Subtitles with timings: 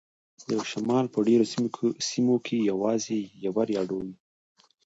[0.49, 1.45] د شمال په ډیرو
[2.09, 4.13] سیمو کې یوازې یوه راډیو وي